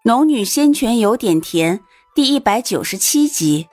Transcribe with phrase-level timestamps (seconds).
[0.08, 1.78] 《农女仙泉有点甜》
[2.14, 3.68] 第一百九十七集。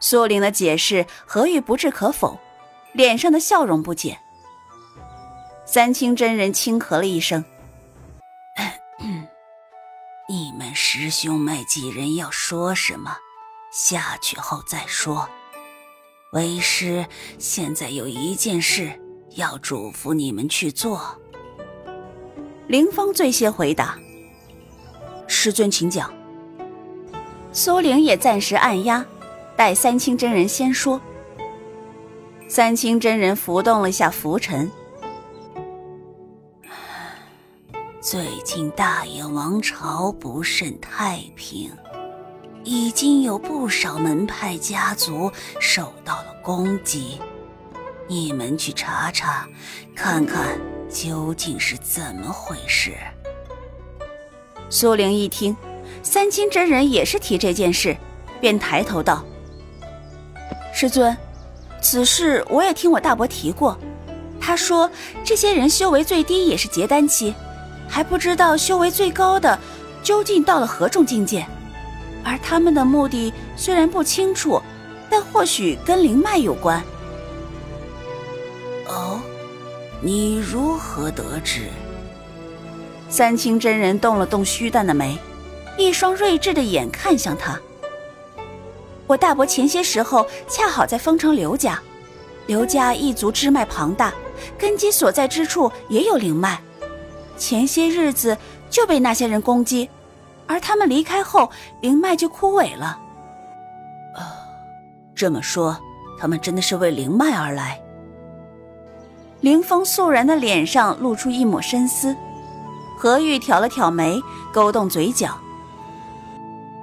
[0.00, 2.40] 苏玲的解释，何玉不置可否，
[2.94, 4.18] 脸上的笑容不减。
[5.66, 7.44] 三清真人轻咳了一声
[10.26, 13.14] ：“你们师兄妹几人要说什么，
[13.70, 15.28] 下去后再说。
[16.32, 17.06] 为师
[17.38, 18.98] 现在有一件事
[19.36, 21.20] 要嘱咐你们去做。”
[22.68, 23.98] 林峰最先回答。
[25.32, 26.12] 师尊，请讲。
[27.52, 29.06] 苏玲也暂时按压，
[29.56, 31.00] 待三清真人先说。
[32.48, 34.68] 三清真人浮动了一下浮尘。
[38.00, 41.70] 最近大燕王朝不甚太平，
[42.64, 47.20] 已经有不少门派家族受到了攻击。
[48.08, 49.48] 你们去查查，
[49.94, 52.92] 看看究竟是怎么回事。
[54.72, 55.54] 苏玲一听，
[56.00, 57.96] 三清真人也是提这件事，
[58.40, 59.24] 便抬头道
[60.72, 61.14] ：“师尊，
[61.82, 63.76] 此事我也听我大伯提过。
[64.40, 64.88] 他说，
[65.24, 67.34] 这些人修为最低也是结丹期，
[67.88, 69.58] 还不知道修为最高的
[70.04, 71.44] 究竟到了何种境界。
[72.22, 74.62] 而他们的目的虽然不清楚，
[75.10, 76.80] 但或许跟灵脉有关。”
[78.86, 79.20] 哦，
[80.00, 81.68] 你如何得知？
[83.10, 85.18] 三清真人动了动虚淡的眉，
[85.76, 87.58] 一双睿智的眼看向他。
[89.08, 91.82] 我大伯前些时候恰好在丰城刘家，
[92.46, 94.14] 刘家一族支脉庞大，
[94.56, 96.60] 根基所在之处也有灵脉。
[97.36, 98.38] 前些日子
[98.70, 99.90] 就被那些人攻击，
[100.46, 101.50] 而他们离开后，
[101.80, 102.86] 灵脉就枯萎了。
[104.14, 104.46] 啊，
[105.16, 105.76] 这么说，
[106.16, 107.82] 他们真的是为灵脉而来？
[109.40, 112.14] 凌风肃然的脸上露出一抹深思。
[113.00, 115.28] 何玉挑了挑眉，勾动嘴角。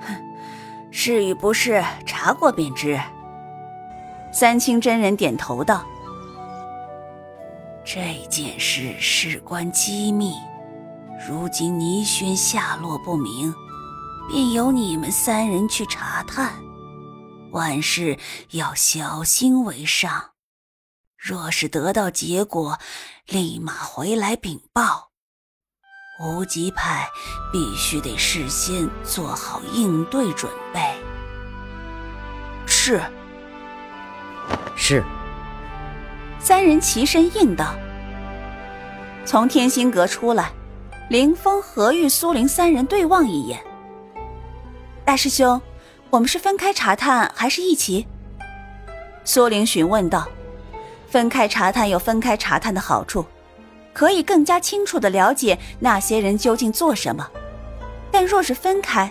[0.00, 0.14] 哼，
[0.92, 2.96] 是与不是，查过便知。
[4.32, 5.84] 三清真人点头道
[7.84, 10.34] ：“这件事事关机密，
[11.28, 13.52] 如今倪轩下落不明，
[14.28, 16.52] 便由你们三人去查探，
[17.50, 18.16] 万事
[18.52, 20.30] 要小心为上。
[21.18, 22.78] 若是得到结果，
[23.26, 25.10] 立马回来禀报。”
[26.16, 27.08] 无极派
[27.52, 30.80] 必须得事先做好应对准备。
[32.66, 33.02] 是，
[34.76, 35.02] 是。
[36.38, 37.74] 三人齐声应道。
[39.24, 40.52] 从天心阁出来，
[41.10, 43.60] 林峰、何玉、苏灵三人对望一眼。
[45.04, 45.60] 大师兄，
[46.10, 48.06] 我们是分开查探，还是一起？
[49.24, 50.28] 苏灵询问道。
[51.08, 53.26] 分开查探有分开查探的好处。
[53.94, 57.26] 可以更加清楚的了解那些人究竟做什么，
[58.10, 59.10] 但若是分开，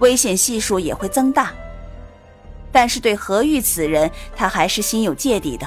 [0.00, 1.52] 危险系数也会增大。
[2.72, 5.66] 但是对何玉此人，他还是心有芥蒂的，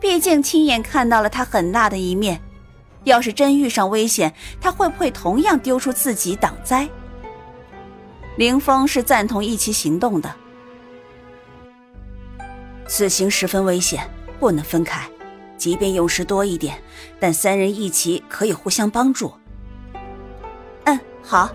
[0.00, 2.40] 毕竟亲眼看到了他狠辣的一面。
[3.04, 6.88] 要是真遇上危险，他会不会同样丢出自己挡灾？
[8.36, 10.34] 凌风是赞同一起行动的，
[12.88, 14.10] 此行十分危险，
[14.40, 15.08] 不能分开。
[15.56, 16.80] 即便用时多一点，
[17.18, 19.32] 但三人一起可以互相帮助。
[20.84, 21.50] 嗯，好。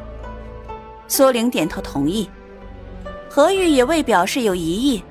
[1.07, 2.29] 苏玲点头同意。
[3.29, 5.03] 何玉也未表示有疑义，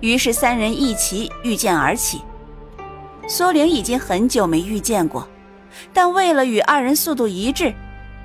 [0.00, 2.22] 于是三人一起御剑而起。
[3.28, 5.26] 苏玲已经很久没御剑过，
[5.92, 7.74] 但为了与二人速度一致，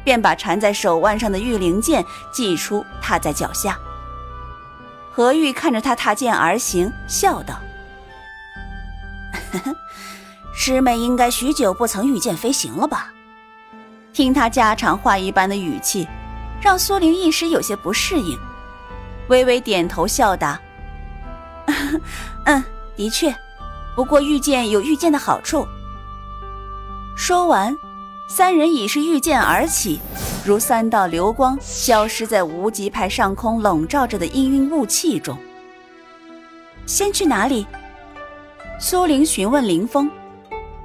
[0.04, 3.78] 便把缠在手腕上的御灵剑祭出，踏在脚下。
[5.12, 7.56] 何玉看着他踏剑而行，笑道：“。”
[9.52, 9.76] 呵 呵
[10.54, 13.12] 师妹应该许久不曾御剑飞行了吧？
[14.14, 16.08] 听他家常话一般的语气，
[16.62, 18.38] 让苏玲一时有些不适应，
[19.30, 20.60] 微微点头笑答
[22.46, 22.64] ：“嗯，
[22.96, 23.34] 的确，
[23.96, 25.66] 不过御剑有御剑的好处。”
[27.16, 27.76] 说完，
[28.28, 30.02] 三人已是御剑而起，
[30.46, 35.38] 如三道流光，消失在无极派上空笼罩着的氤氲雾气中。
[36.86, 37.66] 先去哪里？
[38.84, 40.10] 苏玲询问林峰。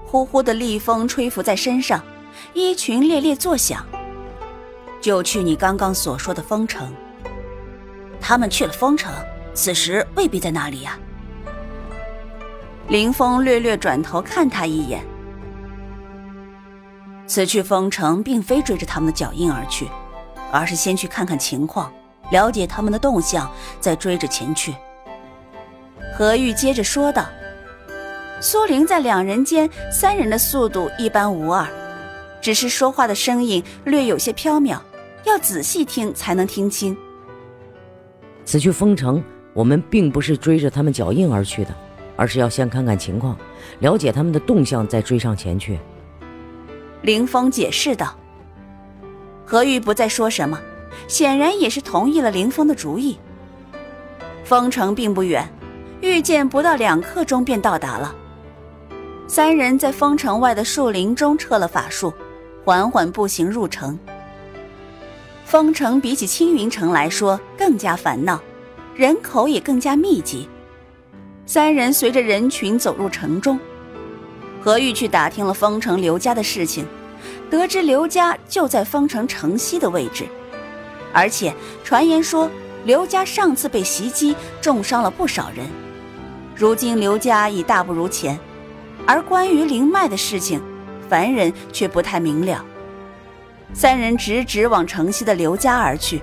[0.05, 1.99] 呼呼的厉风吹拂在身上，
[2.53, 3.87] 衣裙猎猎作响。
[5.01, 6.93] 就去你刚刚所说的封城。
[8.21, 9.11] 他们去了封城，
[9.55, 10.99] 此时未必在那里呀。
[12.89, 15.03] 林峰略略转头看他一眼。
[17.27, 19.89] 此去封城，并非追着他们的脚印而去，
[20.53, 21.91] 而是先去看看情况，
[22.31, 23.51] 了解他们的动向，
[23.81, 24.75] 再追着前去。
[26.15, 27.25] 何玉接着说道。
[28.41, 31.67] 苏玲在两人间，三人的速度一般无二，
[32.41, 34.79] 只是说话的声音略有些飘渺，
[35.25, 36.95] 要仔细听才能听清。
[38.45, 39.25] 此去封城，
[39.55, 41.75] 我们并不是追着他们脚印而去的，
[42.15, 43.37] 而是要先看看情况，
[43.81, 45.79] 了解他们的动向，再追上前去。
[47.01, 48.15] 林峰解释道。
[49.47, 50.61] 何玉不再说什么，
[51.09, 53.19] 显然也是同意了林峰的主意。
[54.45, 55.49] 封城并不远，
[56.03, 58.15] 遇见不到两刻钟便到达了。
[59.29, 62.13] 三人在封城外的树林中撤了法术，
[62.65, 63.99] 缓缓步行入城。
[65.45, 68.41] 封城比起青云城来说更加烦闹，
[68.95, 70.49] 人口也更加密集。
[71.45, 73.59] 三人随着人群走入城中，
[74.61, 76.87] 何玉去打听了封城刘家的事情。
[77.51, 80.27] 得知刘家就在丰城城西的位置，
[81.13, 81.53] 而且
[81.83, 82.49] 传言说
[82.85, 85.67] 刘家上次被袭击，重伤了不少人。
[86.55, 88.39] 如今刘家已大不如前，
[89.07, 90.61] 而关于灵脉的事情，
[91.09, 92.65] 凡人却不太明了。
[93.73, 96.23] 三人直直往城西的刘家而去。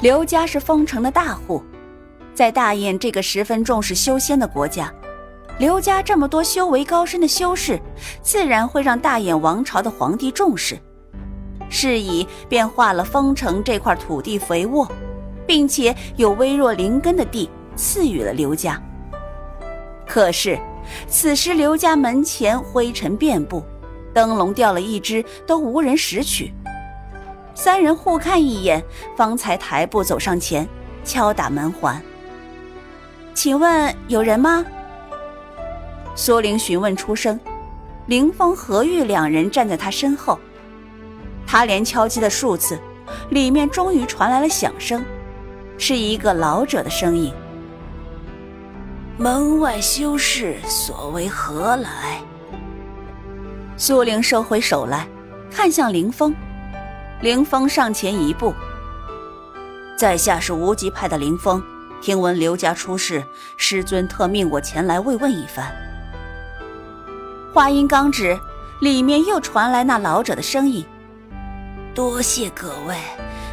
[0.00, 1.62] 刘家是丰城的大户，
[2.34, 4.92] 在大燕这个十分重视修仙的国家。
[5.58, 7.80] 刘家这么多修为高深的修士，
[8.20, 10.78] 自然会让大燕王朝的皇帝重视，
[11.70, 14.86] 是以便划了丰城这块土地肥沃，
[15.46, 18.78] 并且有微弱灵根的地赐予了刘家。
[20.06, 20.58] 可是，
[21.08, 23.64] 此时刘家门前灰尘遍布，
[24.12, 26.52] 灯笼掉了一只，都无人拾取。
[27.54, 28.82] 三人互看一眼，
[29.16, 30.68] 方才抬步走上前，
[31.04, 32.00] 敲打门环
[33.32, 34.64] ：“请问有人吗？”
[36.14, 37.38] 苏玲询问出声，
[38.06, 40.38] 林峰、何玉两人站在他身后。
[41.46, 42.78] 他连敲击了数次，
[43.30, 45.04] 里面终于传来了响声，
[45.78, 47.32] 是一个老者的声音
[49.18, 52.20] ：“门外修士，所为何来？”
[53.78, 55.08] 苏玲收回手来，
[55.50, 56.34] 看向林峰。
[57.22, 58.54] 林峰上前一步
[59.96, 61.62] ：“在下是无极派的林峰，
[62.02, 63.24] 听闻刘家出事，
[63.56, 65.74] 师尊特命我前来慰问一番。”
[67.54, 68.38] 话音刚止，
[68.82, 70.84] 里面又传来那老者的声音
[71.94, 72.94] ：“多谢各位，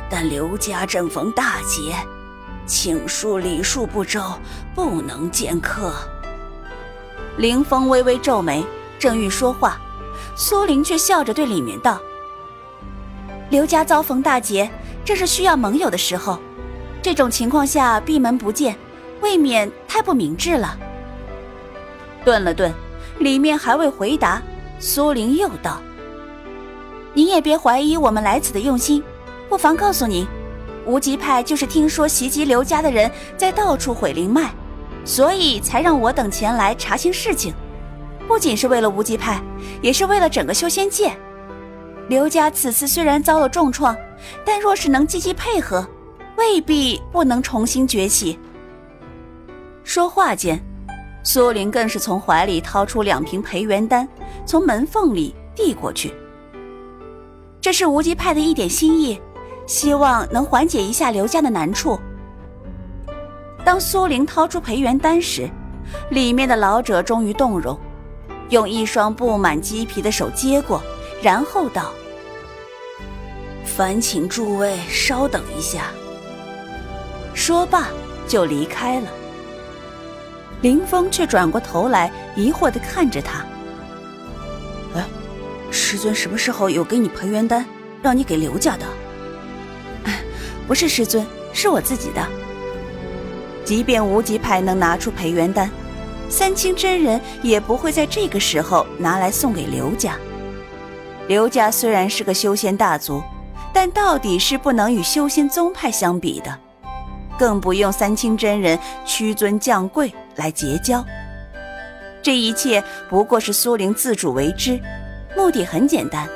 [0.10, 1.96] 但刘家正逢大劫，
[2.66, 4.22] 请恕礼数不周，
[4.76, 5.94] 不能见客。”
[7.38, 8.64] 凌风微微皱眉，
[9.00, 9.80] 正欲说话，
[10.36, 12.00] 苏玲却笑着对里面道
[13.50, 14.70] ：“刘家遭逢大劫，
[15.04, 16.40] 这是需要盟友的时候，
[17.02, 18.78] 这种情况下闭门不见，
[19.22, 20.78] 未免太不明智了。”
[22.26, 22.74] 顿了顿。
[23.20, 24.42] 里面还未回答，
[24.80, 25.80] 苏玲又道
[27.14, 29.04] ：“您也别怀疑我们来此的用心，
[29.48, 30.28] 不妨告诉您，
[30.86, 34.52] 无极派就是听说袭击刘家的人在到处毁灵脉，
[35.06, 37.54] 所以才让我等前来查清事情。
[38.28, 39.42] 不仅是为了无极派，
[39.82, 41.16] 也是为了整个修仙界。
[42.10, 43.96] 刘家此次虽然遭了重创，
[44.46, 45.88] 但若是能积极配合，
[46.38, 48.40] 未必不能重新崛起。”
[49.84, 50.62] 说话间。
[51.26, 54.06] 苏玲更是从怀里掏出两瓶培元丹，
[54.46, 56.14] 从门缝里递过去。
[57.62, 59.22] 这是无极派的一点心意，
[59.66, 62.00] 希望能缓解一下刘家的难处。
[63.64, 65.50] 当苏玲掏出培元丹时，
[66.10, 67.80] 里面的老者终于动容，
[68.50, 70.82] 用一双布满鸡皮的手接过，
[71.22, 71.94] 然后道
[73.64, 75.92] ：“烦请诸位稍等一下。”
[77.34, 77.88] 说罢
[78.28, 79.08] 就离开了。
[80.62, 83.46] 林峰却转过头来，疑惑的看着他。
[84.96, 85.06] 哎，
[85.72, 87.66] 师尊什么时候有给你培元丹，
[88.02, 88.86] 让你给刘家的？
[90.68, 92.26] 不是师尊，是我自己的。
[93.66, 95.70] 即便无极派能拿出培元丹，
[96.30, 100.18] 三清真人也不会在这个时候拿来送给刘家。
[101.28, 103.24] 刘家虽然是个修仙大族，
[103.74, 106.60] 但到底是不能与修仙宗派相比的。
[107.40, 111.04] 更不用三清真人屈尊降贵来结交，
[112.22, 114.80] 这一切不过是苏玲自主为之，
[115.36, 116.28] 目的很简单，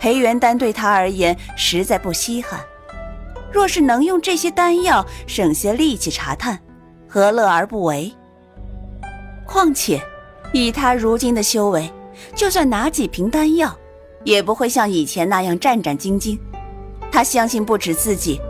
[0.00, 2.58] 培元丹对他而言实在不稀罕，
[3.52, 6.58] 若是能用这些丹药省些力气查探，
[7.08, 8.12] 何乐而不为？
[9.46, 10.02] 况且，
[10.52, 11.90] 以他如今的修为，
[12.34, 13.76] 就算拿几瓶丹药，
[14.24, 16.38] 也不会像以前那样战战兢兢。
[17.10, 18.40] 他相信不止自己。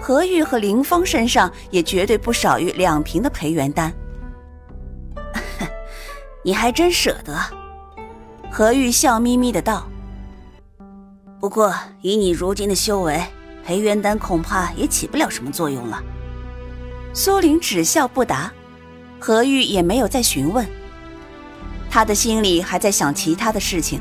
[0.00, 3.92] 何玉和林峰身上也绝对不少于两瓶的培元丹。
[6.44, 7.36] 你还真舍得？
[8.50, 9.86] 何玉笑眯眯的道。
[11.40, 13.20] 不过以你如今的修为，
[13.64, 16.02] 培元丹恐怕也起不了什么作用了。
[17.12, 18.52] 苏玲只笑不答，
[19.18, 20.66] 何玉也没有再询问。
[21.90, 24.00] 他的心里还在想其他的事情。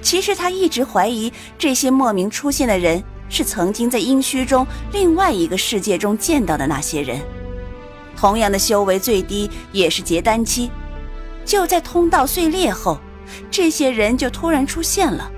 [0.00, 3.02] 其实他一直怀疑这些莫名出现的人。
[3.30, 7.20] 是曾经在阴虚中另外一个世界中见到的那些人，
[8.16, 10.70] 同样的修为最低也是结丹期。
[11.44, 12.98] 就在通道碎裂后，
[13.50, 15.30] 这些人就突然出现了，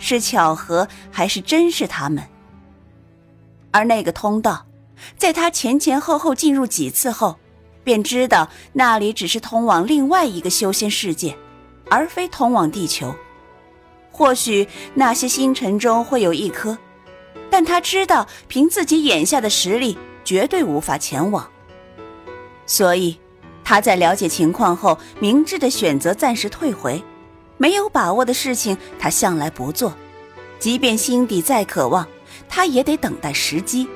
[0.00, 2.24] 是巧合还是真是他们？
[3.72, 4.66] 而那个通道，
[5.16, 7.36] 在他前前后后进入几次后，
[7.82, 11.36] 便知道那里只是通往另外一个修仙世界，
[11.90, 13.12] 而非通往地球。
[14.12, 16.78] 或许那些星辰中会有一颗。
[17.50, 21.50] 但他知道，凭自己眼下的实力，绝对无法前往。
[22.64, 23.18] 所以，
[23.64, 27.02] 他在了解情况后，明智的选择暂时退回。
[27.58, 29.92] 没有把握的事情，他向来不做。
[30.58, 32.06] 即便心底再渴望，
[32.54, 33.88] 他也得等待时机。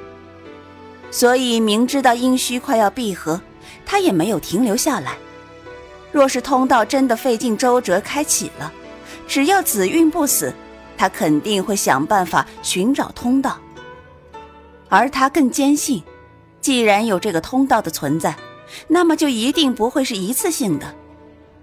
[1.11, 3.39] 所以，明知道阴虚快要闭合，
[3.85, 5.13] 他也没有停留下来。
[6.11, 8.73] 若是通道真的费尽周折开启了，
[9.29, 10.55] 只要紫韵不死。
[10.97, 13.59] 他肯定会想办法寻找通道，
[14.89, 16.03] 而他更坚信，
[16.63, 18.35] 既然有这个通道的存在，
[18.89, 20.95] 那么就一定不会是一次性的。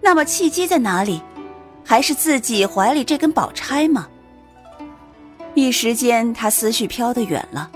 [0.01, 1.19] 那么契机在哪里？
[1.83, 4.07] 还是自己怀里这根宝钗吗？
[5.55, 7.69] 一时间，他思绪飘得远了。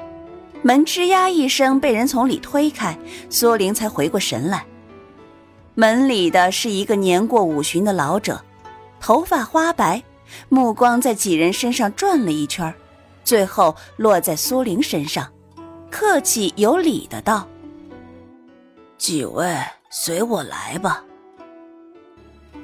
[0.64, 2.98] 门吱呀一声被人从里推开，
[3.30, 4.66] 苏玲才回过神来。
[5.76, 8.44] 门里的是一个年过五旬的老者，
[9.00, 10.04] 头发花白。
[10.50, 12.74] 目光在几人身上转了一圈，
[13.24, 15.32] 最后落在苏玲身上，
[15.90, 17.48] 客气有礼的道
[18.98, 19.56] ：“几位
[19.90, 21.02] 随我来吧。”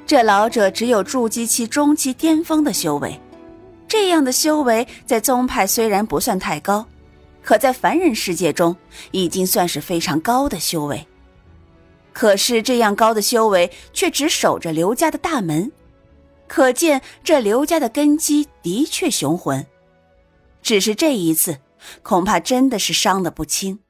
[0.04, 3.18] 这老者只有筑基期中期巅峰的修为，
[3.86, 6.86] 这样的修为在宗派虽然不算太高，
[7.42, 8.76] 可在凡人世界中
[9.10, 11.06] 已经算是非常高的修为。
[12.12, 15.70] 可是这样高的修为却只守着刘家的大门。
[16.46, 19.66] 可见这刘家的根基的确雄浑，
[20.62, 21.58] 只是这一次，
[22.02, 23.80] 恐怕真的是伤得不轻。